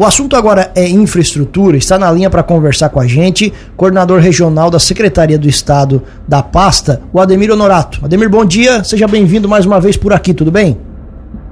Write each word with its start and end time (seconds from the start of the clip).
O 0.00 0.04
assunto 0.06 0.34
agora 0.34 0.72
é 0.74 0.88
infraestrutura. 0.88 1.76
Está 1.76 1.98
na 1.98 2.10
linha 2.10 2.30
para 2.30 2.42
conversar 2.42 2.88
com 2.88 2.98
a 2.98 3.06
gente, 3.06 3.52
coordenador 3.76 4.18
regional 4.18 4.70
da 4.70 4.78
Secretaria 4.78 5.38
do 5.38 5.46
Estado 5.46 6.02
da 6.26 6.42
pasta, 6.42 7.02
o 7.12 7.20
Ademir 7.20 7.52
Honorato. 7.52 8.02
Ademir, 8.02 8.30
bom 8.30 8.42
dia. 8.42 8.82
Seja 8.82 9.06
bem-vindo 9.06 9.46
mais 9.46 9.66
uma 9.66 9.78
vez 9.78 9.98
por 9.98 10.14
aqui, 10.14 10.32
tudo 10.32 10.50
bem? 10.50 10.78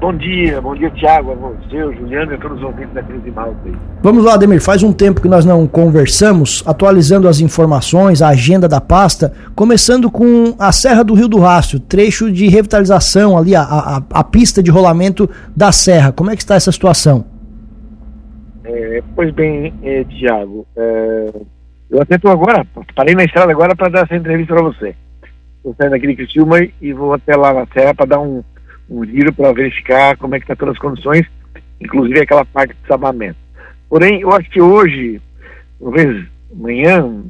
Bom 0.01 0.17
dia, 0.17 0.63
bom 0.63 0.75
dia, 0.75 0.91
Tiago, 0.93 1.33
a 1.33 1.35
você, 1.35 1.77
o 1.83 1.93
Juliano 1.93 2.33
e 2.33 2.37
a 2.37 2.39
todos 2.39 2.57
os 2.57 2.65
ouvintes 2.65 2.95
da 2.95 3.03
Crise 3.03 3.31
Malta. 3.33 3.55
Vamos 4.03 4.25
lá, 4.25 4.33
Ademir. 4.33 4.63
Faz 4.63 4.83
um 4.83 4.95
tempo 4.95 5.21
que 5.21 5.29
nós 5.29 5.45
não 5.45 5.67
conversamos, 5.67 6.63
atualizando 6.65 7.29
as 7.29 7.41
informações, 7.41 8.23
a 8.23 8.29
agenda 8.29 8.67
da 8.67 8.81
pasta, 8.81 9.31
começando 9.55 10.11
com 10.11 10.55
a 10.59 10.73
Serra 10.73 11.05
do 11.05 11.13
Rio 11.13 11.29
do 11.29 11.39
Rastro, 11.39 11.79
trecho 11.81 12.33
de 12.33 12.49
revitalização 12.49 13.37
ali, 13.37 13.55
a, 13.55 13.61
a, 13.63 14.03
a 14.11 14.25
pista 14.25 14.63
de 14.63 14.71
rolamento 14.71 15.29
da 15.55 15.71
Serra. 15.71 16.13
Como 16.13 16.31
é 16.31 16.35
que 16.35 16.41
está 16.41 16.55
essa 16.55 16.73
situação? 16.73 17.27
É, 18.69 19.03
pois 19.17 19.31
bem, 19.31 19.73
é, 19.83 20.05
Tiago, 20.05 20.67
é, 20.77 21.33
eu 21.89 22.03
até 22.03 22.17
estou 22.17 22.31
agora, 22.31 22.67
parei 22.95 23.15
na 23.15 23.25
estrada 23.25 23.51
agora 23.51 23.75
para 23.75 23.89
dar 23.89 24.03
essa 24.03 24.15
entrevista 24.15 24.53
para 24.53 24.63
você. 24.63 24.95
Estou 25.57 25.75
saindo 25.75 25.95
aqui 25.95 26.07
de 26.07 26.17
Criciúma 26.17 26.59
e 26.79 26.93
vou 26.93 27.15
até 27.15 27.35
lá 27.35 27.55
na 27.55 27.67
Serra 27.69 27.95
para 27.95 28.05
dar 28.05 28.21
um, 28.21 28.45
um 28.91 29.07
giro 29.07 29.33
para 29.33 29.55
verificar 29.55 30.19
como 30.19 30.35
é 30.35 30.39
que 30.39 30.45
está 30.45 30.55
todas 30.55 30.75
as 30.75 30.81
condições, 30.81 31.27
inclusive 31.81 32.21
aquela 32.21 32.45
parte 32.45 32.75
de 32.75 32.87
sabamento. 32.87 33.39
Porém, 33.89 34.21
eu 34.21 34.31
acho 34.33 34.51
que 34.51 34.61
hoje, 34.61 35.19
talvez 35.81 36.27
amanhã, 36.53 37.25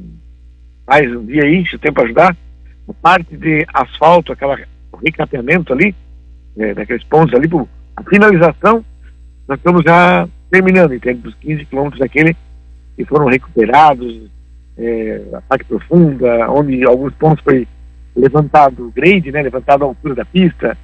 mais 0.85 1.09
um 1.09 1.25
dia 1.25 1.43
aí, 1.43 1.65
se 1.65 1.77
o 1.77 1.79
tempo 1.79 2.01
ajudar, 2.01 2.35
a 2.85 2.93
parte 3.01 3.37
de 3.37 3.65
asfalto, 3.73 4.33
aquela 4.33 4.59
recapeamento 5.01 5.71
ali, 5.71 5.95
é, 6.57 6.73
daqueles 6.73 7.05
pontos 7.05 7.33
ali, 7.33 7.47
a 7.95 8.03
finalização, 8.03 8.83
nós 9.47 9.57
estamos 9.57 9.83
já 9.85 10.27
terminando, 10.49 10.93
entende? 10.93 11.21
Dos 11.21 11.35
15 11.35 11.65
quilômetros 11.65 11.99
daquele 11.99 12.35
que 12.95 13.05
foram 13.05 13.27
recuperados, 13.27 14.29
é, 14.77 15.21
a 15.33 15.41
parte 15.41 15.65
profunda, 15.65 16.49
onde 16.49 16.83
alguns 16.83 17.13
pontos 17.13 17.43
foi 17.43 17.67
levantado 18.15 18.91
grade, 18.95 19.31
né, 19.31 19.41
levantado 19.41 19.83
a 19.83 19.87
altura 19.87 20.15
da 20.15 20.25
pista, 20.25 20.77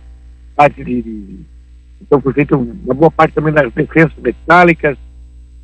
parte 0.56 0.84
de, 0.84 1.02
de 1.02 1.40
então 2.02 2.22
foi 2.22 2.34
feita 2.34 2.56
uma 2.56 2.94
boa 2.94 3.12
parte 3.12 3.34
também 3.34 3.54
das 3.54 3.72
defesas 3.74 4.14
metálicas, 4.18 4.98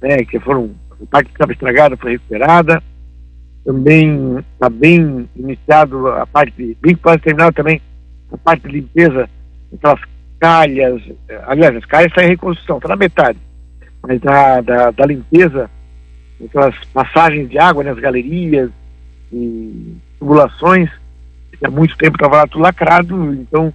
né, 0.02 0.26
que 0.26 0.40
foram 0.40 0.72
a 0.92 1.06
parte 1.06 1.28
que 1.28 1.34
estava 1.34 1.52
estragada 1.52 1.98
foi 1.98 2.14
recuperada, 2.14 2.82
também 3.64 4.40
está 4.40 4.70
bem 4.70 5.30
iniciado 5.36 6.08
a 6.08 6.26
parte, 6.26 6.78
bem 6.82 6.96
quase 6.96 7.20
terminada 7.20 7.54
também 7.54 7.82
a 8.32 8.38
parte 8.38 8.68
de 8.68 8.74
limpeza, 8.74 9.30
aquelas 9.74 10.02
calhas, 10.40 11.02
aliás, 11.44 11.76
as 11.76 11.86
calhas 11.86 12.08
estão 12.08 12.24
em 12.24 12.30
reconstrução, 12.30 12.78
está 12.78 12.90
na 12.90 12.96
metade 12.96 13.40
mas 14.02 14.20
da, 14.20 14.62
da, 14.62 14.92
da 14.92 15.06
limpeza, 15.06 15.70
aquelas 16.44 16.76
passagens 16.94 17.50
de 17.50 17.58
água 17.58 17.84
nas 17.84 18.00
galerias 18.00 18.70
e 19.32 19.96
tubulações, 20.20 20.90
que 21.58 21.66
há 21.66 21.70
muito 21.70 21.96
tempo 21.98 22.18
estava 22.18 22.48
tudo 22.48 22.62
lacrado, 22.62 23.34
então 23.34 23.74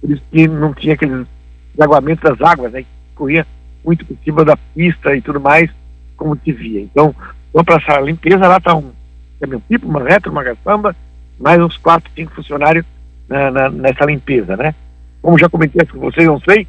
por 0.00 0.10
isso 0.10 0.22
que 0.30 0.46
não 0.46 0.74
tinha 0.74 0.94
aqueles 0.94 1.26
desaguamentos 1.74 2.22
das 2.22 2.40
águas, 2.40 2.72
né, 2.72 2.82
que 2.82 2.88
corria 3.14 3.46
muito 3.84 4.04
por 4.04 4.16
cima 4.22 4.44
da 4.44 4.56
pista 4.56 5.14
e 5.14 5.20
tudo 5.20 5.40
mais, 5.40 5.70
como 6.16 6.38
se 6.44 6.52
via. 6.52 6.80
Então, 6.80 7.14
vamos 7.52 7.66
para 7.66 7.76
essa 7.76 8.00
limpeza, 8.00 8.46
lá 8.48 8.58
está 8.58 8.74
um 8.74 8.92
caminhão-pipo, 9.40 9.88
uma 9.88 10.02
retro, 10.02 10.30
uma 10.30 10.44
caçamba, 10.44 10.94
mais 11.38 11.60
uns 11.60 11.76
quatro, 11.78 12.10
cinco 12.14 12.34
funcionários 12.34 12.84
na, 13.28 13.50
na, 13.50 13.70
nessa 13.70 14.04
limpeza, 14.04 14.56
né? 14.56 14.74
Como 15.20 15.38
já 15.38 15.48
comentei 15.48 15.84
com 15.86 15.98
vocês, 15.98 16.26
não 16.26 16.40
sei, 16.40 16.66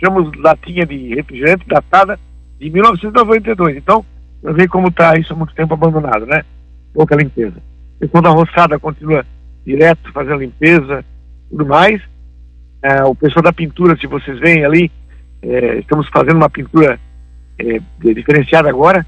chamamos 0.00 0.36
latinha 0.38 0.86
de 0.86 1.14
refrigerante 1.14 1.66
datada 1.66 2.18
de 2.58 2.70
1992. 2.70 3.76
Então, 3.76 4.04
eu 4.42 4.54
vejo 4.54 4.68
como 4.68 4.88
está 4.88 5.16
isso 5.16 5.32
há 5.32 5.36
muito 5.36 5.54
tempo 5.54 5.74
abandonado, 5.74 6.26
né? 6.26 6.44
Pouca 6.92 7.16
limpeza. 7.16 7.56
E 8.00 8.06
quando 8.08 8.26
a 8.26 8.32
roçada 8.32 8.78
continua 8.78 9.24
direto 9.64 10.12
fazendo 10.12 10.38
limpeza 10.38 11.04
tudo 11.50 11.66
mais, 11.66 12.00
é, 12.82 13.02
o 13.04 13.14
pessoal 13.14 13.42
da 13.42 13.52
pintura, 13.52 13.96
se 13.96 14.06
vocês 14.06 14.38
veem 14.38 14.64
ali, 14.64 14.90
é, 15.42 15.78
estamos 15.78 16.08
fazendo 16.08 16.36
uma 16.36 16.50
pintura 16.50 16.98
é, 17.58 17.80
diferenciada 18.14 18.68
agora. 18.68 19.06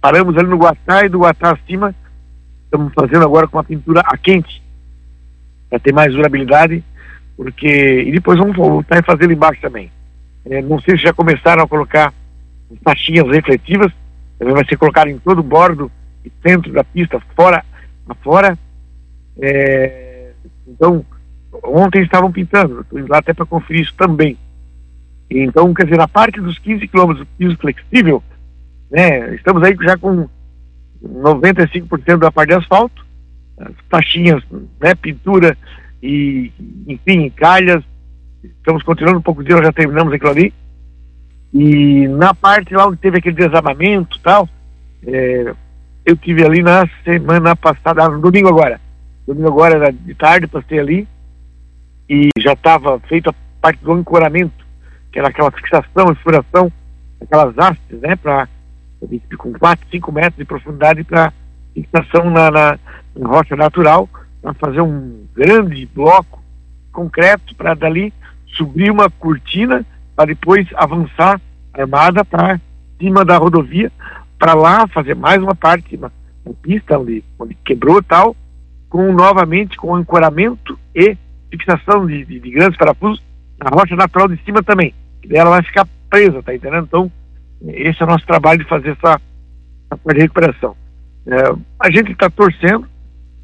Paramos 0.00 0.36
ali 0.36 0.48
no 0.48 0.58
Guatá 0.58 1.04
e 1.04 1.08
do 1.08 1.20
Guatá 1.20 1.52
acima, 1.52 1.94
estamos 2.64 2.92
fazendo 2.94 3.24
agora 3.24 3.46
com 3.46 3.56
uma 3.56 3.64
pintura 3.64 4.00
a 4.00 4.16
quente, 4.16 4.62
para 5.68 5.78
ter 5.78 5.92
mais 5.92 6.12
durabilidade, 6.12 6.82
porque. 7.36 8.02
E 8.02 8.12
depois 8.12 8.38
vamos 8.38 8.56
voltar 8.56 8.98
e 8.98 9.04
fazer 9.04 9.30
embaixo 9.30 9.60
também. 9.60 9.90
É, 10.44 10.60
não 10.60 10.80
sei 10.80 10.96
se 10.96 11.04
já 11.04 11.12
começaram 11.12 11.62
a 11.62 11.68
colocar 11.68 12.12
faixinhas 12.82 13.28
refletivas, 13.28 13.92
também 14.38 14.54
vai 14.54 14.64
ser 14.64 14.76
colocado 14.76 15.08
em 15.08 15.18
todo 15.18 15.38
o 15.38 15.44
bordo 15.44 15.90
e 16.24 16.32
centro 16.42 16.72
da 16.72 16.84
pista, 16.84 17.20
fora 17.34 17.64
afora. 18.08 18.58
É, 19.40 20.32
então, 20.66 21.04
ontem 21.64 22.02
estavam 22.02 22.30
pintando, 22.30 22.80
estou 22.80 22.98
indo 22.98 23.10
lá 23.10 23.18
até 23.18 23.32
para 23.32 23.46
conferir 23.46 23.82
isso 23.82 23.94
também. 23.94 24.36
Então, 25.30 25.72
quer 25.72 25.84
dizer, 25.84 25.96
na 25.96 26.08
parte 26.08 26.40
dos 26.40 26.58
15 26.58 26.86
quilômetros 26.88 27.26
do 27.26 27.36
piso 27.38 27.56
flexível, 27.56 28.22
né, 28.90 29.34
estamos 29.34 29.62
aí 29.62 29.76
já 29.80 29.96
com 29.96 30.28
95% 31.02 32.18
da 32.18 32.30
parte 32.30 32.50
de 32.50 32.56
asfalto, 32.56 33.04
as 33.58 33.72
taxinhas, 33.88 34.42
né, 34.80 34.94
pintura 34.94 35.56
e, 36.02 36.52
enfim, 36.86 37.30
calhas, 37.30 37.82
estamos 38.44 38.82
continuando 38.82 39.18
um 39.18 39.22
pouco 39.22 39.42
de 39.42 39.50
já 39.50 39.72
terminamos 39.72 40.12
aquilo 40.12 40.30
ali. 40.30 40.54
E 41.52 42.08
na 42.08 42.34
parte 42.34 42.74
lá 42.74 42.86
onde 42.86 42.96
teve 42.96 43.18
aquele 43.18 43.36
desabamento 43.36 44.18
tal, 44.20 44.48
é, 45.06 45.54
eu 46.04 46.16
tive 46.16 46.44
ali 46.44 46.62
na 46.62 46.88
semana 47.04 47.54
passada, 47.54 48.08
no 48.08 48.20
domingo 48.20 48.48
agora. 48.48 48.80
Domingo 49.26 49.48
agora 49.48 49.76
era 49.76 49.92
de 49.92 50.14
tarde, 50.14 50.46
passei 50.46 50.78
ali 50.78 51.08
e 52.08 52.28
já 52.38 52.52
estava 52.52 52.98
feita 53.00 53.30
a 53.30 53.34
parte 53.60 53.82
do 53.82 53.92
ancoramento, 53.92 54.66
que 55.10 55.18
era 55.18 55.28
aquela 55.28 55.50
fixação, 55.50 56.12
exploração, 56.12 56.72
aquelas 57.20 57.56
hastes, 57.56 58.00
né, 58.00 58.16
para 58.16 58.48
com 59.36 59.52
4, 59.52 59.88
5 59.90 60.12
metros 60.12 60.36
de 60.36 60.44
profundidade 60.44 61.04
para 61.04 61.32
fixação 61.74 62.30
na, 62.30 62.50
na, 62.50 62.78
na 63.16 63.28
rocha 63.28 63.56
natural, 63.56 64.08
para 64.40 64.54
fazer 64.54 64.80
um 64.80 65.26
grande 65.34 65.86
bloco 65.86 66.42
concreto 66.92 67.54
para 67.56 67.74
dali 67.74 68.12
subir 68.46 68.90
uma 68.90 69.10
cortina 69.10 69.84
para 70.22 70.26
depois 70.26 70.68
avançar 70.76 71.40
armada 71.74 72.24
para 72.24 72.60
cima 72.96 73.24
da 73.24 73.36
rodovia, 73.38 73.90
para 74.38 74.54
lá 74.54 74.86
fazer 74.86 75.16
mais 75.16 75.42
uma 75.42 75.54
parte, 75.54 75.96
uma, 75.96 76.12
pista 76.62 76.96
onde, 76.96 77.24
onde 77.38 77.54
quebrou 77.64 78.00
tal, 78.00 78.36
com 78.88 79.12
novamente 79.12 79.76
com 79.76 79.94
ancoramento 79.94 80.78
e 80.94 81.16
fixação 81.50 82.06
de, 82.06 82.24
de, 82.24 82.38
de 82.38 82.50
grandes 82.50 82.78
parafusos 82.78 83.20
na 83.58 83.70
rocha 83.70 83.96
natural 83.96 84.28
de 84.28 84.40
cima 84.44 84.62
também. 84.62 84.94
E 85.28 85.36
ela 85.36 85.50
vai 85.50 85.62
ficar 85.62 85.88
presa, 86.08 86.42
tá 86.42 86.54
entendendo? 86.54 86.84
Então, 86.84 87.10
esse 87.68 88.00
é 88.00 88.04
o 88.06 88.08
nosso 88.08 88.26
trabalho 88.26 88.60
de 88.60 88.68
fazer 88.68 88.90
essa, 88.90 89.20
essa 89.90 90.18
recuperação. 90.18 90.76
É, 91.26 91.52
a 91.80 91.90
gente 91.90 92.12
está 92.12 92.30
torcendo 92.30 92.86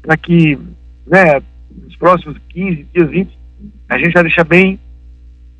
para 0.01 0.15
que, 0.15 0.57
né, 1.05 1.41
nos 1.75 1.95
próximos 1.97 2.37
15 2.49 2.87
dias, 2.93 3.09
20, 3.09 3.39
a 3.89 3.97
gente 3.97 4.11
já 4.11 4.21
deixa 4.21 4.43
bem 4.45 4.79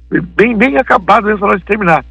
bem, 0.09 0.57
bem 0.57 0.77
acabado 0.77 1.25
mesmo 1.25 1.39
para 1.39 1.53
nós 1.53 1.63
terminar. 1.63 2.03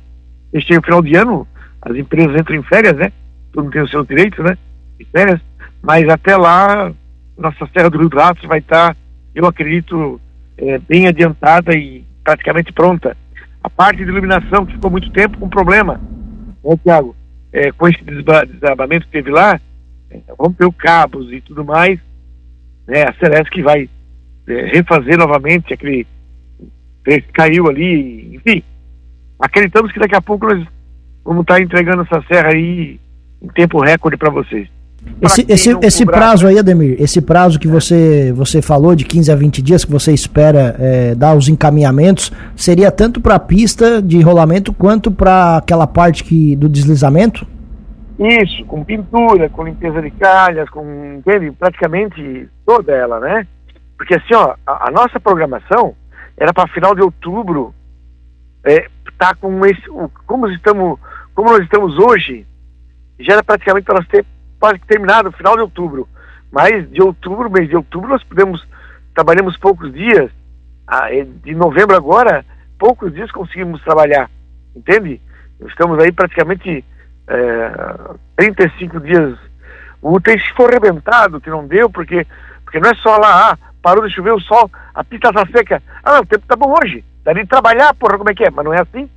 Gente 0.54 0.66
tem 0.68 0.78
o 0.78 0.82
final 0.82 1.02
de 1.02 1.14
ano, 1.16 1.46
as 1.82 1.96
empresas 1.96 2.40
entram 2.40 2.56
em 2.56 2.62
férias, 2.62 2.96
né? 2.96 3.12
Todo 3.52 3.64
mundo 3.64 3.72
tem 3.72 3.82
os 3.82 3.90
seus 3.90 4.06
direitos, 4.06 4.44
né? 4.44 4.56
De 4.98 5.04
férias. 5.06 5.40
Mas 5.82 6.08
até 6.08 6.36
lá, 6.36 6.92
nossa 7.36 7.68
Serra 7.72 7.90
do 7.90 7.98
Rio 7.98 8.08
do 8.08 8.48
vai 8.48 8.58
estar, 8.58 8.96
eu 9.34 9.46
acredito, 9.46 10.20
é, 10.56 10.78
bem 10.78 11.06
adiantada 11.06 11.74
e 11.74 12.04
praticamente 12.24 12.72
pronta. 12.72 13.16
A 13.62 13.70
parte 13.70 14.04
de 14.04 14.10
iluminação, 14.10 14.64
que 14.64 14.74
ficou 14.74 14.90
muito 14.90 15.10
tempo 15.10 15.38
com 15.38 15.48
problema, 15.48 16.00
né, 16.64 16.76
Tiago? 16.82 17.16
É, 17.52 17.72
com 17.72 17.88
esse 17.88 18.02
desabamento 18.04 19.06
que 19.06 19.12
teve 19.12 19.30
lá, 19.30 19.58
é, 20.10 20.20
rompeu 20.38 20.70
cabos 20.72 21.32
e 21.32 21.40
tudo 21.40 21.64
mais, 21.64 21.98
né? 22.86 23.04
A 23.04 23.14
Celeste 23.14 23.50
que 23.50 23.62
vai 23.62 23.88
é, 24.46 24.66
refazer 24.66 25.18
novamente 25.18 25.72
aquele 25.72 26.04
que 26.04 26.17
caiu 27.32 27.68
ali, 27.68 28.36
enfim. 28.36 28.62
Acreditamos 29.38 29.92
que 29.92 30.00
daqui 30.00 30.14
a 30.14 30.20
pouco 30.20 30.46
nós 30.46 30.66
vamos 31.24 31.42
estar 31.42 31.60
entregando 31.60 32.02
essa 32.02 32.22
serra 32.26 32.48
aí 32.48 32.98
em 33.40 33.48
tempo 33.48 33.80
recorde 33.80 34.16
para 34.16 34.30
vocês. 34.30 34.68
Esse, 35.22 35.46
esse, 35.48 35.78
esse 35.82 36.06
prazo 36.06 36.46
aí, 36.46 36.58
Ademir, 36.58 36.96
esse 37.00 37.20
prazo 37.20 37.58
que 37.58 37.68
você, 37.68 38.32
você 38.32 38.60
falou 38.60 38.94
de 38.94 39.04
15 39.04 39.32
a 39.32 39.36
20 39.36 39.62
dias 39.62 39.84
que 39.84 39.90
você 39.90 40.12
espera 40.12 40.76
é, 40.78 41.14
dar 41.14 41.34
os 41.34 41.48
encaminhamentos, 41.48 42.32
seria 42.54 42.90
tanto 42.90 43.20
para 43.20 43.36
a 43.36 43.40
pista 43.40 44.02
de 44.02 44.20
rolamento 44.20 44.72
quanto 44.72 45.10
para 45.10 45.58
aquela 45.58 45.86
parte 45.86 46.24
que, 46.24 46.54
do 46.56 46.68
deslizamento? 46.68 47.46
Isso, 48.18 48.64
com 48.64 48.84
pintura, 48.84 49.48
com 49.48 49.64
limpeza 49.64 50.02
de 50.02 50.10
calhas, 50.10 50.68
com 50.70 50.84
entende? 51.18 51.52
praticamente 51.52 52.48
toda 52.66 52.92
ela, 52.92 53.20
né? 53.20 53.46
Porque 53.96 54.14
assim, 54.14 54.34
ó, 54.34 54.54
a, 54.66 54.88
a 54.88 54.90
nossa 54.90 55.20
programação 55.20 55.94
era 56.38 56.52
para 56.52 56.68
final 56.68 56.94
de 56.94 57.02
outubro 57.02 57.74
é, 58.64 58.88
tá 59.18 59.34
com 59.34 59.64
esse, 59.66 59.82
como 60.26 60.48
estamos 60.48 60.98
como 61.38 61.52
nós 61.52 61.62
estamos 61.62 61.96
hoje, 61.96 62.44
já 63.20 63.34
era 63.34 63.44
praticamente 63.44 63.84
para 63.84 64.00
nós 64.00 64.08
ter 64.08 64.26
quase 64.58 64.80
terminado, 64.80 65.30
final 65.30 65.54
de 65.54 65.62
outubro. 65.62 66.08
Mas 66.50 66.90
de 66.90 67.00
outubro, 67.00 67.48
mês 67.48 67.68
de 67.68 67.76
outubro, 67.76 68.08
nós 68.08 68.24
podemos, 68.24 68.66
trabalhamos 69.14 69.56
poucos 69.56 69.92
dias, 69.92 70.32
de 71.44 71.54
novembro 71.54 71.94
agora, 71.94 72.44
poucos 72.76 73.14
dias 73.14 73.30
conseguimos 73.30 73.80
trabalhar, 73.84 74.28
entende? 74.74 75.20
Estamos 75.60 75.96
aí 76.00 76.10
praticamente 76.10 76.84
é, 77.28 77.70
35 78.34 78.98
dias 78.98 79.38
úteis, 80.02 80.42
se 80.42 80.52
for 80.54 80.70
arrebentado, 80.70 81.40
que 81.40 81.50
não 81.50 81.68
deu, 81.68 81.88
porque, 81.88 82.26
porque 82.64 82.80
não 82.80 82.90
é 82.90 82.94
só 82.96 83.16
lá, 83.16 83.52
ah, 83.52 83.58
parou 83.82 84.06
de 84.06 84.14
chover 84.14 84.32
o 84.32 84.40
sol, 84.40 84.70
a 84.94 85.04
pista 85.04 85.28
está 85.28 85.46
seca, 85.46 85.82
ah, 86.02 86.14
não, 86.14 86.20
o 86.20 86.26
tempo 86.26 86.44
tá 86.46 86.56
bom 86.56 86.74
hoje, 86.82 87.04
dá 87.24 87.32
de 87.32 87.46
trabalhar, 87.46 87.94
porra, 87.94 88.18
como 88.18 88.30
é 88.30 88.34
que 88.34 88.44
é? 88.44 88.50
Mas 88.50 88.64
não 88.64 88.72
é 88.72 88.80
assim, 88.80 89.08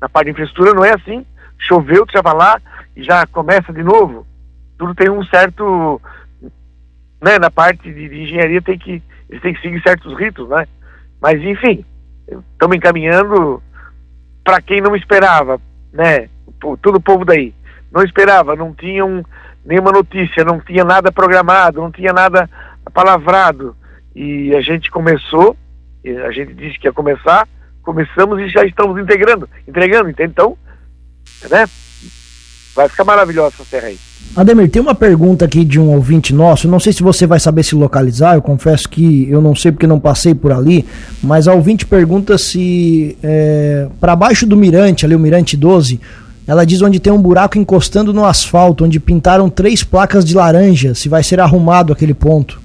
na 0.00 0.08
parte 0.08 0.26
de 0.26 0.32
infraestrutura 0.32 0.74
não 0.74 0.84
é 0.84 0.94
assim, 0.94 1.24
choveu, 1.58 2.06
tu 2.06 2.12
já 2.12 2.22
vai 2.22 2.34
lá 2.34 2.60
e 2.96 3.02
já 3.02 3.26
começa 3.26 3.72
de 3.72 3.82
novo, 3.82 4.26
tudo 4.78 4.94
tem 4.94 5.10
um 5.10 5.24
certo, 5.24 6.00
né, 7.20 7.38
na 7.38 7.50
parte 7.50 7.92
de, 7.92 8.08
de 8.08 8.22
engenharia 8.22 8.60
tem 8.60 8.78
que, 8.78 9.02
eles 9.28 9.42
têm 9.42 9.54
que 9.54 9.60
seguir 9.62 9.82
certos 9.82 10.16
ritos, 10.18 10.48
né, 10.48 10.66
mas 11.20 11.40
enfim, 11.42 11.84
estamos 12.52 12.76
encaminhando 12.76 13.62
para 14.44 14.60
quem 14.60 14.80
não 14.80 14.94
esperava, 14.94 15.60
né, 15.92 16.28
todo 16.82 16.96
o 16.96 17.02
povo 17.02 17.24
daí, 17.24 17.54
não 17.90 18.02
esperava, 18.02 18.54
não 18.54 18.74
tinham 18.74 19.24
nenhuma 19.64 19.92
notícia, 19.92 20.44
não 20.44 20.60
tinha 20.60 20.84
nada 20.84 21.10
programado, 21.10 21.80
não 21.80 21.90
tinha 21.90 22.12
nada 22.12 22.48
palavrado, 22.92 23.74
e 24.14 24.54
a 24.54 24.60
gente 24.60 24.90
começou, 24.90 25.56
a 26.26 26.30
gente 26.30 26.54
disse 26.54 26.78
que 26.78 26.86
ia 26.86 26.92
começar, 26.92 27.48
começamos 27.82 28.40
e 28.40 28.48
já 28.48 28.64
estamos 28.64 29.00
integrando, 29.00 29.48
entregando, 29.66 30.10
entende? 30.10 30.30
Então, 30.32 30.56
né, 31.50 31.66
vai 32.74 32.88
ficar 32.88 33.04
maravilhosa 33.04 33.54
essa 33.54 33.64
serra 33.64 33.88
aí. 33.88 33.98
Ademir, 34.36 34.68
tem 34.68 34.82
uma 34.82 34.94
pergunta 34.94 35.44
aqui 35.44 35.64
de 35.64 35.78
um 35.78 35.94
ouvinte 35.94 36.34
nosso, 36.34 36.66
não 36.66 36.80
sei 36.80 36.92
se 36.92 37.02
você 37.02 37.26
vai 37.26 37.38
saber 37.38 37.62
se 37.62 37.74
localizar, 37.74 38.34
eu 38.34 38.42
confesso 38.42 38.88
que 38.88 39.30
eu 39.30 39.40
não 39.40 39.54
sei 39.54 39.70
porque 39.70 39.86
não 39.86 40.00
passei 40.00 40.34
por 40.34 40.50
ali, 40.50 40.84
mas 41.22 41.46
a 41.46 41.54
ouvinte 41.54 41.86
pergunta 41.86 42.36
se 42.36 43.16
é, 43.22 43.88
para 44.00 44.16
baixo 44.16 44.44
do 44.44 44.56
mirante, 44.56 45.04
ali 45.04 45.14
o 45.14 45.20
mirante 45.20 45.56
12, 45.56 46.00
ela 46.46 46.66
diz 46.66 46.82
onde 46.82 46.98
tem 46.98 47.12
um 47.12 47.22
buraco 47.22 47.58
encostando 47.58 48.12
no 48.12 48.24
asfalto, 48.24 48.84
onde 48.84 48.98
pintaram 48.98 49.48
três 49.48 49.84
placas 49.84 50.24
de 50.24 50.34
laranja, 50.34 50.94
se 50.94 51.08
vai 51.08 51.22
ser 51.22 51.38
arrumado 51.38 51.92
aquele 51.92 52.12
ponto. 52.12 52.63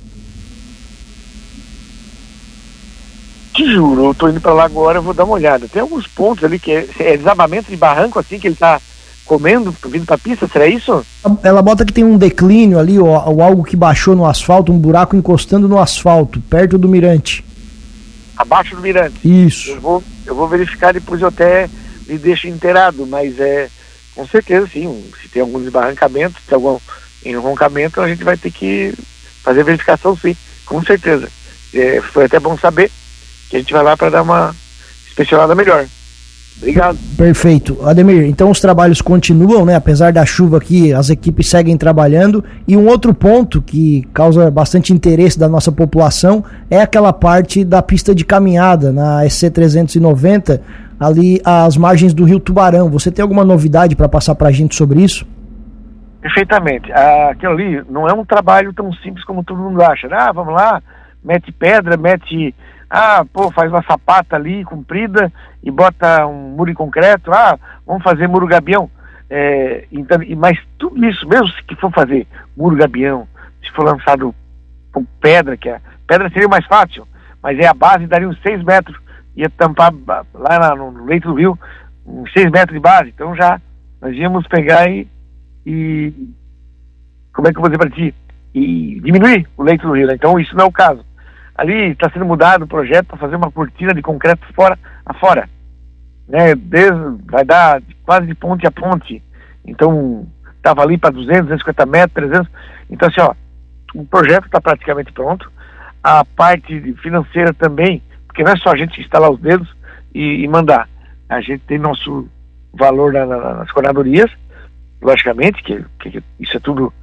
Te 3.59 3.69
juro, 3.73 4.06
eu 4.06 4.13
tô 4.13 4.29
indo 4.29 4.39
para 4.39 4.53
lá 4.53 4.63
agora, 4.63 5.00
eu 5.00 5.01
vou 5.01 5.13
dar 5.13 5.25
uma 5.25 5.33
olhada. 5.33 5.67
Tem 5.67 5.81
alguns 5.81 6.07
pontos 6.07 6.45
ali 6.45 6.57
que 6.57 6.71
é, 6.71 6.88
é 6.97 7.17
desabamento 7.17 7.69
de 7.69 7.75
barranco 7.75 8.17
assim 8.17 8.39
que 8.39 8.47
ele 8.47 8.56
tá 8.56 8.79
comendo, 9.25 9.75
vindo 9.88 10.06
pra 10.06 10.17
pista, 10.17 10.47
será 10.47 10.65
isso? 10.65 11.06
Ela 11.44 11.61
bota 11.61 11.83
que 11.83 11.91
tem 11.91 12.06
um 12.06 12.17
declínio 12.17 12.79
ali, 12.79 12.97
ou, 12.97 13.09
ou, 13.09 13.44
algo 13.44 13.65
que 13.65 13.75
baixou 13.75 14.15
no 14.15 14.25
asfalto, 14.25 14.71
um 14.71 14.79
buraco 14.79 15.13
encostando 15.13 15.67
no 15.67 15.77
asfalto, 15.77 16.39
perto 16.39 16.77
do 16.77 16.88
mirante. 16.88 17.44
Abaixo 18.38 18.77
do 18.77 18.81
mirante? 18.81 19.19
Isso. 19.25 19.71
Eu 19.71 19.81
vou, 19.81 20.03
eu 20.25 20.35
vou 20.35 20.47
verificar, 20.47 20.94
depois 20.94 21.21
eu 21.21 21.27
até 21.27 21.69
me 22.07 22.17
deixo 22.17 22.47
inteirado, 22.47 23.06
mas 23.06 23.38
é, 23.41 23.67
com 24.15 24.25
certeza 24.25 24.69
sim, 24.71 25.03
se 25.21 25.27
tem 25.27 25.41
algum 25.41 25.59
desbarrancamento, 25.59 26.39
se 26.39 26.47
tem 26.47 26.56
algum 26.56 26.79
enroncamento, 27.25 28.00
a 28.00 28.07
gente 28.07 28.23
vai 28.23 28.38
ter 28.38 28.51
que 28.51 28.94
fazer 29.44 29.65
verificação 29.65 30.15
sim, 30.15 30.33
com 30.65 30.81
certeza. 30.81 31.27
É, 31.73 32.00
foi 32.00 32.23
até 32.23 32.39
bom 32.39 32.57
saber 32.57 32.89
que 33.50 33.56
a 33.56 33.60
gente 33.60 33.74
vai 33.74 33.84
lá 33.84 33.98
para 33.98 34.10
dar 34.10 34.22
uma 34.22 34.56
inspecionada 35.07 35.56
melhor. 35.56 35.86
Obrigado. 36.57 36.98
Perfeito. 37.18 37.80
Ademir, 37.88 38.25
então 38.25 38.51
os 38.51 38.60
trabalhos 38.60 39.01
continuam, 39.01 39.66
né? 39.66 39.75
Apesar 39.75 40.12
da 40.12 40.25
chuva 40.25 40.57
aqui, 40.57 40.94
as 40.94 41.10
equipes 41.10 41.48
seguem 41.48 41.78
trabalhando. 41.78 42.44
E 42.68 42.75
um 42.75 42.86
outro 42.86 43.13
ponto 43.13 43.62
que 43.62 44.06
causa 44.13 44.51
bastante 44.51 44.92
interesse 44.92 45.40
da 45.40 45.48
nossa 45.48 45.72
população 45.72 46.44
é 46.69 46.81
aquela 46.81 47.13
parte 47.13 47.63
da 47.63 47.81
pista 47.81 48.13
de 48.13 48.25
caminhada 48.25 48.92
na 48.92 49.28
SC 49.28 49.50
390, 49.50 50.62
ali 51.00 51.42
às 51.45 51.78
margens 51.78 52.13
do 52.13 52.25
Rio 52.25 52.42
Tubarão. 52.42 52.90
Você 52.90 53.10
tem 53.10 53.24
alguma 53.24 53.45
novidade 53.45 53.95
para 53.95 54.10
passar 54.10 54.36
para 54.36 54.50
a 54.50 54.52
gente 54.52 54.75
sobre 54.75 55.02
isso? 55.02 55.25
Perfeitamente. 56.22 56.92
Aquilo 56.92 57.54
ali 57.54 57.81
não 57.90 58.06
é 58.06 58.13
um 58.13 58.25
trabalho 58.25 58.74
tão 58.74 58.92
simples 58.95 59.24
como 59.24 59.45
todo 59.45 59.62
mundo 59.62 59.81
acha. 59.81 60.10
Né? 60.10 60.18
Ah, 60.19 60.34
vamos 60.34 60.54
lá, 60.54 60.84
mete 61.24 61.54
pedra, 61.54 61.95
mete 61.95 62.54
ah, 62.89 63.24
pô, 63.31 63.51
faz 63.51 63.71
uma 63.71 63.83
sapata 63.83 64.36
ali 64.36 64.63
comprida 64.63 65.31
e 65.62 65.69
bota 65.69 66.25
um 66.25 66.56
muro 66.56 66.71
em 66.71 66.74
concreto. 66.74 67.31
Ah, 67.31 67.59
vamos 67.86 68.03
fazer 68.03 68.27
muro 68.27 68.47
gabião. 68.47 68.89
É, 69.30 69.86
então, 69.91 70.18
mas 70.38 70.57
tudo 70.77 71.06
isso, 71.06 71.27
mesmo 71.27 71.47
que 71.68 71.75
for 71.75 71.91
fazer 71.91 72.25
muro 72.57 72.75
gabião, 72.75 73.27
se 73.63 73.69
for 73.71 73.83
lançado 73.83 74.33
com 74.91 75.06
pedra, 75.21 75.56
que 75.56 75.69
a 75.69 75.80
pedra 76.07 76.30
seria 76.31 76.47
mais 76.47 76.65
fácil, 76.65 77.07
mas 77.44 77.59
é 77.59 77.68
a 77.68 77.74
base, 77.74 78.07
daria 78.07 78.27
uns 78.27 78.41
6 78.41 78.63
metros, 78.63 78.97
ia 79.35 79.50
tampar 79.51 79.94
lá 80.33 80.59
na, 80.59 80.75
no 80.75 81.06
leito 81.06 81.27
do 81.27 81.35
rio, 81.35 81.59
uns 82.06 82.31
6 82.33 82.50
metros 82.50 82.74
de 82.74 82.80
base. 82.80 83.09
Então 83.09 83.35
já 83.35 83.62
nós 84.01 84.15
íamos 84.15 84.47
pegar 84.47 84.89
e, 84.89 85.07
e 85.63 86.12
como 87.33 87.47
é 87.47 87.51
que 87.51 87.57
eu 87.57 87.62
vou 87.62 87.69
dizer 87.69 87.77
para 87.77 87.92
ti? 87.92 88.15
E 88.53 89.00
diminuir 89.01 89.47
o 89.56 89.62
leito 89.62 89.85
do 89.85 89.94
rio. 89.94 90.07
Né? 90.07 90.15
Então 90.15 90.39
isso 90.39 90.56
não 90.56 90.65
é 90.65 90.68
o 90.68 90.71
caso. 90.71 91.06
Ali 91.59 91.91
está 91.91 92.09
sendo 92.09 92.23
mudado 92.23 92.63
o 92.63 92.67
projeto 92.67 93.07
para 93.07 93.17
fazer 93.17 93.35
uma 93.35 93.51
cortina 93.51 93.94
de 93.94 94.01
concreto 94.01 94.45
fora 94.53 94.79
a 95.06 95.13
fora. 95.13 95.50
Né? 96.25 96.56
Desde, 96.56 96.95
vai 97.25 97.44
dar 97.44 97.81
quase 98.06 98.27
de 98.27 98.33
ponte 98.33 98.65
a 98.65 98.71
ponte. 98.71 99.21
Então, 99.65 100.25
estava 100.56 100.83
ali 100.83 100.97
para 100.97 101.09
200, 101.09 101.41
250 101.41 101.85
metros, 101.85 102.13
300. 102.13 102.47
Então, 102.89 103.09
assim, 103.09 103.19
ó, 103.19 103.33
o 103.94 104.06
projeto 104.06 104.45
está 104.45 104.61
praticamente 104.61 105.11
pronto. 105.11 105.51
A 106.01 106.23
parte 106.23 106.94
financeira 107.01 107.53
também, 107.53 108.01
porque 108.25 108.41
não 108.41 108.53
é 108.53 108.56
só 108.56 108.71
a 108.71 108.77
gente 108.77 109.01
instalar 109.01 109.29
os 109.29 109.41
dedos 109.41 109.67
e, 110.15 110.44
e 110.44 110.47
mandar. 110.47 110.88
A 111.27 111.41
gente 111.41 111.63
tem 111.65 111.77
nosso 111.77 112.29
valor 112.73 113.11
na, 113.11 113.25
na, 113.25 113.53
nas 113.56 113.71
coordenadorias, 113.73 114.31
logicamente, 115.01 115.61
que, 115.61 115.83
que, 116.00 116.23
isso 116.39 116.56
é 116.56 116.59
tudo 116.61 116.94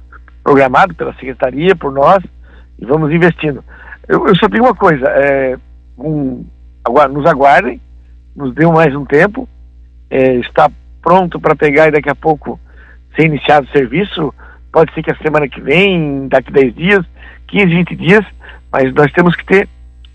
programado 0.43 0.95
pela 0.95 1.13
secretaria, 1.13 1.75
por 1.75 1.91
nós, 1.91 2.23
e 2.79 2.85
vamos 2.85 3.11
investindo. 3.13 3.63
Eu, 4.07 4.25
eu 4.27 4.35
só 4.35 4.47
tenho 4.47 4.63
uma 4.63 4.75
coisa, 4.75 5.05
é, 5.09 5.57
um, 5.97 6.45
agora, 6.83 7.09
nos 7.09 7.25
aguardem, 7.25 7.81
nos 8.35 8.53
dê 8.53 8.65
mais 8.65 8.95
um 8.95 9.03
tempo, 9.03 9.47
é, 10.09 10.35
está 10.35 10.71
pronto 11.01 11.39
para 11.39 11.55
pegar 11.55 11.87
e 11.87 11.91
daqui 11.91 12.09
a 12.09 12.15
pouco 12.15 12.59
ser 13.15 13.25
iniciado 13.25 13.67
o 13.67 13.71
serviço, 13.71 14.33
pode 14.71 14.93
ser 14.93 15.03
que 15.03 15.11
a 15.11 15.17
semana 15.17 15.47
que 15.47 15.59
vem, 15.59 16.27
daqui 16.27 16.51
10 16.51 16.75
dias, 16.75 17.05
15, 17.47 17.65
20 17.65 17.95
dias, 17.95 18.25
mas 18.71 18.93
nós 18.93 19.11
temos 19.11 19.35
que 19.35 19.45
ter 19.45 19.67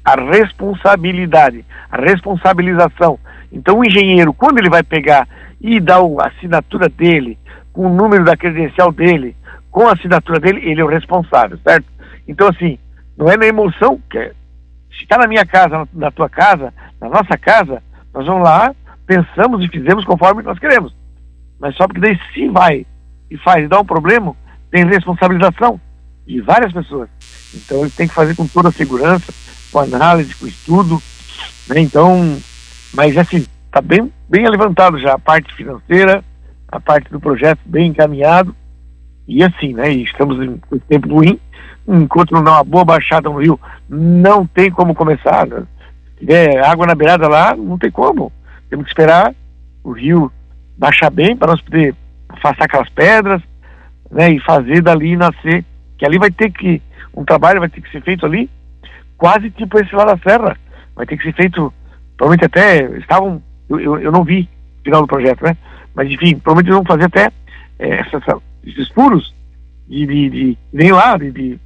a 0.04 0.14
responsabilidade, 0.20 1.64
a 1.90 2.00
responsabilização. 2.00 3.18
Então 3.52 3.78
o 3.78 3.84
engenheiro, 3.84 4.32
quando 4.32 4.58
ele 4.58 4.70
vai 4.70 4.82
pegar 4.82 5.28
e 5.60 5.78
dar 5.80 6.00
a 6.00 6.28
assinatura 6.28 6.88
dele, 6.88 7.38
com 7.72 7.86
o 7.86 7.94
número 7.94 8.24
da 8.24 8.36
credencial 8.36 8.90
dele, 8.90 9.36
com 9.70 9.86
a 9.88 9.92
assinatura 9.92 10.40
dele, 10.40 10.60
ele 10.64 10.80
é 10.80 10.84
o 10.84 10.88
responsável, 10.88 11.58
certo? 11.58 11.86
Então 12.26 12.48
assim, 12.48 12.78
não 13.16 13.28
é 13.28 13.36
na 13.36 13.46
emoção, 13.46 14.00
que 14.10 14.18
é, 14.18 14.32
se 14.90 15.02
está 15.02 15.18
na 15.18 15.26
minha 15.26 15.44
casa, 15.44 15.88
na 15.92 16.10
tua 16.10 16.28
casa, 16.28 16.72
na 17.00 17.08
nossa 17.08 17.36
casa, 17.36 17.82
nós 18.12 18.26
vamos 18.26 18.42
lá, 18.42 18.74
pensamos 19.06 19.64
e 19.64 19.68
fizemos 19.68 20.04
conforme 20.04 20.42
nós 20.42 20.58
queremos. 20.58 20.94
Mas 21.58 21.76
só 21.76 21.86
porque 21.86 22.00
daí 22.00 22.18
se 22.32 22.48
vai 22.48 22.86
e 23.30 23.36
faz 23.38 23.64
e 23.64 23.68
dá 23.68 23.80
um 23.80 23.84
problema, 23.84 24.34
tem 24.70 24.86
responsabilização 24.86 25.80
de 26.26 26.40
várias 26.40 26.72
pessoas. 26.72 27.08
Então 27.54 27.80
ele 27.80 27.90
tem 27.90 28.08
que 28.08 28.14
fazer 28.14 28.34
com 28.34 28.46
toda 28.46 28.68
a 28.68 28.72
segurança, 28.72 29.32
com 29.70 29.78
análise, 29.78 30.34
com 30.34 30.46
estudo, 30.46 31.02
né? 31.68 31.80
Então, 31.80 32.36
mas 32.94 33.16
assim, 33.16 33.46
está 33.66 33.80
bem, 33.80 34.12
bem 34.28 34.48
levantado 34.48 34.98
já 34.98 35.14
a 35.14 35.18
parte 35.18 35.54
financeira, 35.54 36.24
a 36.68 36.80
parte 36.80 37.10
do 37.10 37.20
projeto 37.20 37.60
bem 37.64 37.88
encaminhado, 37.88 38.54
e 39.26 39.42
assim, 39.42 39.72
né? 39.72 39.92
E 39.92 40.04
estamos 40.04 40.38
em 40.42 40.60
um 40.70 40.78
tempo 40.88 41.08
ruim, 41.08 41.38
enquanto 41.86 42.32
não 42.32 42.42
dá 42.42 42.52
uma 42.52 42.64
boa 42.64 42.84
baixada 42.84 43.28
no 43.28 43.40
rio, 43.40 43.58
não 43.88 44.46
tem 44.46 44.70
como 44.70 44.94
começar. 44.94 45.46
Né? 45.46 45.64
Se 46.14 46.20
tiver 46.20 46.64
água 46.64 46.86
na 46.86 46.94
beirada 46.94 47.28
lá, 47.28 47.54
não 47.56 47.78
tem 47.78 47.90
como. 47.90 48.32
Temos 48.70 48.84
que 48.84 48.90
esperar 48.90 49.34
o 49.84 49.92
rio 49.92 50.30
baixar 50.76 51.10
bem 51.10 51.36
para 51.36 51.52
nós 51.52 51.60
poder 51.60 51.94
afastar 52.28 52.64
aquelas 52.64 52.88
pedras 52.90 53.42
né, 54.10 54.30
e 54.30 54.40
fazer 54.40 54.82
dali 54.82 55.16
nascer. 55.16 55.64
Que 55.98 56.06
ali 56.06 56.18
vai 56.18 56.30
ter 56.30 56.50
que, 56.50 56.80
um 57.14 57.24
trabalho 57.24 57.60
vai 57.60 57.68
ter 57.68 57.80
que 57.80 57.90
ser 57.90 58.02
feito 58.02 58.26
ali, 58.26 58.50
quase 59.16 59.50
tipo 59.50 59.78
esse 59.78 59.94
lá 59.94 60.04
da 60.04 60.18
serra. 60.18 60.56
Vai 60.94 61.06
ter 61.06 61.16
que 61.16 61.24
ser 61.24 61.34
feito, 61.34 61.72
provavelmente 62.16 62.46
até, 62.46 62.82
estavam, 62.98 63.42
eu, 63.68 63.80
eu, 63.80 63.98
eu 64.00 64.12
não 64.12 64.24
vi 64.24 64.48
o 64.80 64.84
final 64.84 65.02
do 65.02 65.08
projeto, 65.08 65.44
né? 65.44 65.56
Mas 65.94 66.10
enfim, 66.10 66.36
provavelmente 66.38 66.74
vão 66.74 66.84
fazer 66.84 67.04
até 67.04 67.30
é, 67.78 68.00
essas, 68.00 68.22
esses 68.64 68.88
furos 68.88 69.34
de, 69.88 70.06
de, 70.06 70.30
de, 70.30 70.58
vem 70.72 70.92
lá, 70.92 71.16
de, 71.16 71.30
de 71.30 71.60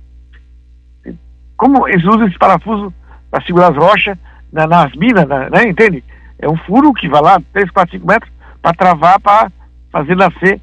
como 1.57 1.89
eles 1.89 2.05
usam 2.05 2.27
esse 2.27 2.39
parafuso 2.39 2.93
para 3.31 3.45
segurar 3.45 3.69
as 3.69 3.77
rochas 3.77 4.17
na, 4.53 4.67
nas 4.67 4.93
minas, 4.95 5.27
na, 5.27 5.51
né? 5.51 5.69
Entende? 5.69 6.03
É 6.39 6.49
um 6.49 6.57
furo 6.59 6.93
que 6.93 7.09
vai 7.09 7.23
lá 7.23 7.41
3, 7.53 7.71
4, 7.71 7.97
5 7.97 8.07
metros 8.07 8.33
para 8.61 8.75
travar, 8.75 9.21
para 9.21 9.51
fazer 9.91 10.15
nascer 10.17 10.61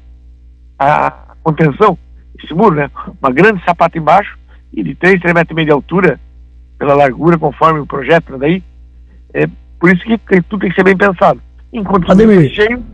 a 0.78 1.12
contenção, 1.42 1.98
esse 2.42 2.54
muro, 2.54 2.74
né? 2.74 2.90
Uma 3.20 3.32
grande 3.32 3.62
sapata 3.64 3.98
embaixo 3.98 4.38
e 4.72 4.82
de 4.82 4.94
3, 4.94 5.20
3 5.20 5.34
metros 5.34 5.50
e 5.50 5.54
meio 5.54 5.66
de 5.66 5.72
altura 5.72 6.20
pela 6.78 6.94
largura, 6.94 7.38
conforme 7.38 7.80
o 7.80 7.86
projeto, 7.86 8.32
né? 8.32 8.38
daí. 8.38 8.62
É 9.32 9.46
por 9.80 9.92
isso 9.92 10.04
que 10.04 10.42
tudo 10.42 10.60
tem 10.60 10.70
que 10.70 10.76
ser 10.76 10.84
bem 10.84 10.96
pensado. 10.96 11.40
Enquanto 11.74 12.08
Ademir, 12.08 12.50
cheio. 12.50 12.84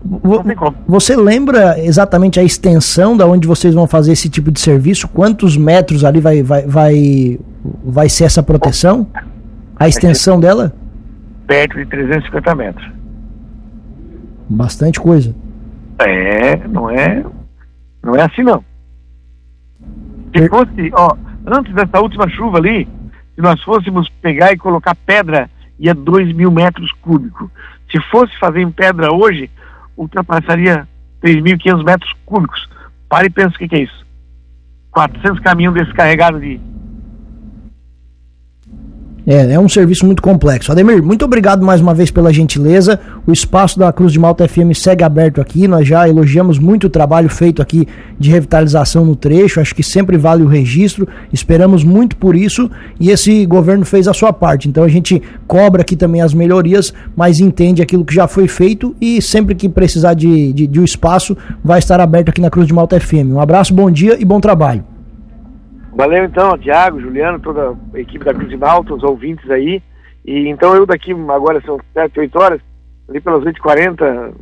Você 0.89 1.15
lembra 1.15 1.79
exatamente 1.79 2.41
a 2.41 2.43
extensão 2.43 3.15
da 3.15 3.27
onde 3.27 3.47
vocês 3.47 3.75
vão 3.75 3.87
fazer 3.87 4.13
esse 4.13 4.31
tipo 4.31 4.51
de 4.51 4.59
serviço? 4.59 5.07
Quantos 5.07 5.55
metros 5.55 6.03
ali 6.03 6.19
vai, 6.19 6.43
vai, 6.43 6.67
vai, 6.67 7.39
vai 7.85 8.09
ser 8.09 8.25
essa 8.25 8.43
proteção? 8.43 9.07
A 9.77 9.87
extensão 9.87 10.41
dela? 10.41 10.73
Perto 11.47 11.77
de 11.77 11.85
350 11.85 12.55
metros. 12.55 12.91
Bastante 14.49 14.99
coisa. 14.99 15.35
É, 15.99 16.57
não 16.67 16.91
é, 16.91 17.23
não 18.03 18.17
é 18.17 18.23
assim 18.23 18.43
não. 18.43 18.65
Se 20.35 20.49
fosse, 20.49 20.91
ó, 20.95 21.15
antes 21.47 21.75
dessa 21.75 22.01
última 22.01 22.27
chuva 22.31 22.57
ali, 22.57 22.89
se 23.35 23.43
nós 23.43 23.63
fôssemos 23.63 24.09
pegar 24.23 24.53
e 24.53 24.57
colocar 24.57 24.95
pedra, 24.95 25.51
ia 25.81 25.95
2 25.95 26.33
mil 26.35 26.51
metros 26.51 26.93
cúbicos. 27.01 27.51
Se 27.91 27.99
fosse 28.11 28.39
fazer 28.39 28.61
em 28.61 28.71
pedra 28.71 29.13
hoje, 29.13 29.51
ultrapassaria 29.97 30.87
3.500 31.23 31.85
metros 31.85 32.15
cúbicos. 32.27 32.69
Pare 33.09 33.27
e 33.27 33.31
pensa 33.31 33.57
o 33.57 33.59
que, 33.59 33.67
que 33.67 33.77
é 33.77 33.83
isso. 33.83 34.07
400 34.93 35.41
caminhões 35.41 35.75
descarregados 35.75 36.41
de 36.41 36.61
é, 39.31 39.53
é 39.53 39.61
um 39.61 39.69
serviço 39.69 40.05
muito 40.05 40.21
complexo. 40.21 40.73
Ademir, 40.73 41.01
muito 41.01 41.25
obrigado 41.25 41.65
mais 41.65 41.81
uma 41.81 41.95
vez 41.95 42.11
pela 42.11 42.33
gentileza. 42.33 42.99
O 43.25 43.31
espaço 43.31 43.79
da 43.79 43.93
Cruz 43.93 44.13
de 44.13 44.19
Malta 44.19 44.49
FM 44.49 44.75
segue 44.75 45.05
aberto 45.05 45.41
aqui. 45.41 45.69
Nós 45.69 45.87
já 45.87 46.09
elogiamos 46.09 46.59
muito 46.59 46.89
o 46.89 46.91
trabalho 46.91 47.29
feito 47.29 47.63
aqui 47.63 47.87
de 48.19 48.29
revitalização 48.29 49.05
no 49.05 49.15
trecho. 49.15 49.61
Acho 49.61 49.73
que 49.73 49.85
sempre 49.85 50.19
vale 50.19 50.43
o 50.43 50.49
registro. 50.49 51.07
Esperamos 51.33 51.85
muito 51.85 52.17
por 52.17 52.35
isso 52.35 52.69
e 52.99 53.11
esse 53.11 53.47
governo 53.47 53.85
fez 53.85 54.09
a 54.09 54.13
sua 54.13 54.33
parte. 54.33 54.69
Então 54.69 54.83
a 54.83 54.89
gente 54.89 55.23
cobra 55.47 55.83
aqui 55.83 55.95
também 55.95 56.23
as 56.23 56.35
melhorias, 56.35 56.93
mas 57.15 57.39
entende 57.39 57.81
aquilo 57.81 58.05
que 58.05 58.13
já 58.13 58.27
foi 58.27 58.49
feito 58.49 58.97
e 59.01 59.23
sempre 59.23 59.55
que 59.55 59.69
precisar 59.69 60.15
de, 60.15 60.53
de, 60.53 60.67
de 60.67 60.81
um 60.81 60.85
espaço 60.85 61.37
vai 61.63 61.79
estar 61.79 62.01
aberto 62.01 62.31
aqui 62.31 62.41
na 62.41 62.51
Cruz 62.51 62.67
de 62.67 62.75
Malta 62.75 62.99
FM. 62.99 63.31
Um 63.31 63.41
abraço, 63.41 63.73
bom 63.73 63.93
dia 63.93 64.21
e 64.21 64.25
bom 64.25 64.41
trabalho. 64.41 64.90
Valeu 65.93 66.25
então, 66.25 66.57
Tiago, 66.57 67.01
Juliano, 67.01 67.41
toda 67.41 67.77
a 67.95 67.99
equipe 67.99 68.25
da 68.25 68.33
Cruz 68.33 68.49
de 68.49 68.57
Malta, 68.57 68.95
os 68.95 69.03
ouvintes 69.03 69.49
aí. 69.51 69.83
E 70.25 70.49
então 70.49 70.75
eu 70.75 70.87
daqui, 70.87 71.13
agora 71.13 71.61
são 71.63 71.81
7, 71.93 72.21
8 72.21 72.39
horas, 72.39 72.61
ali 73.09 73.21
pelas 73.21 73.43
8h40, 73.43 74.35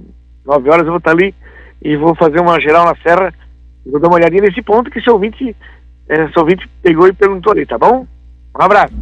9 0.44 0.70
horas 0.70 0.84
eu 0.84 0.90
vou 0.92 0.98
estar 0.98 1.12
ali 1.12 1.34
e 1.80 1.96
vou 1.96 2.14
fazer 2.14 2.40
uma 2.40 2.60
geral 2.60 2.84
na 2.84 2.96
serra. 2.96 3.32
Vou 3.86 4.00
dar 4.00 4.08
uma 4.08 4.16
olhadinha 4.16 4.42
nesse 4.42 4.60
ponto 4.60 4.90
que 4.90 4.98
esse 4.98 5.10
ouvinte, 5.10 5.56
esse 6.08 6.38
ouvinte 6.38 6.68
pegou 6.82 7.08
e 7.08 7.12
perguntou 7.12 7.52
ali, 7.52 7.64
tá 7.64 7.78
bom? 7.78 8.06
Um 8.58 8.62
abraço. 8.62 8.94